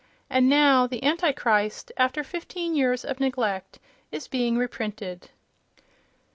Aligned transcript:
And 0.31 0.49
now 0.49 0.87
"The 0.87 1.03
Antichrist," 1.03 1.91
after 1.95 2.23
fifteen 2.23 2.73
years 2.73 3.05
of 3.05 3.19
neglect, 3.19 3.77
is 4.11 4.27
being 4.27 4.57
reprinted.... 4.57 5.29